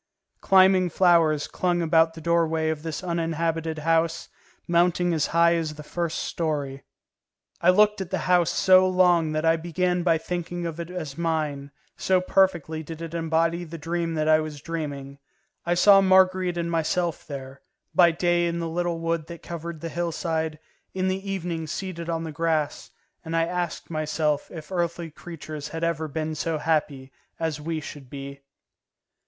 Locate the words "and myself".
16.57-17.27